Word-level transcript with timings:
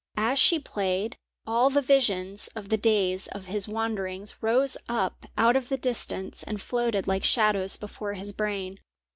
As 0.17 0.39
she 0.39 0.57
played, 0.57 1.15
all 1.45 1.69
the 1.69 1.79
visions 1.79 2.47
of 2.55 2.69
the 2.69 2.77
days 2.77 3.27
of 3.27 3.45
his 3.45 3.67
wanderings 3.67 4.41
rose 4.41 4.75
up 4.89 5.27
out 5.37 5.55
of 5.55 5.69
the 5.69 5.77
distance 5.77 6.41
and 6.41 6.59
floated 6.59 7.07
like 7.07 7.23
shadows 7.23 7.77
before 7.77 8.13
his 8.15 8.33
brain. 8.33 8.79